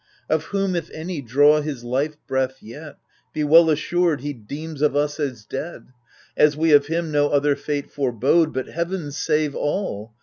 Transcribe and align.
Of 0.27 0.45
whom 0.45 0.75
if 0.75 0.89
any 0.89 1.21
draw 1.21 1.61
his 1.61 1.83
life 1.83 2.17
breath 2.25 2.57
yet. 2.59 2.97
Be 3.33 3.43
well 3.43 3.69
assured, 3.69 4.21
he 4.21 4.33
deems 4.33 4.81
of 4.81 4.95
us 4.95 5.19
as 5.19 5.45
dead, 5.45 5.89
As 6.35 6.57
we 6.57 6.71
of 6.71 6.87
him 6.87 7.11
no 7.11 7.29
other 7.29 7.55
fate 7.55 7.91
forebode. 7.91 8.51
But 8.51 8.65
heaven 8.69 9.11
save 9.11 9.53
all 9.53 10.15